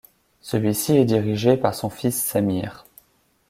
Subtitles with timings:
[0.39, 2.87] Celui-ci est dirigé par son fils Samir.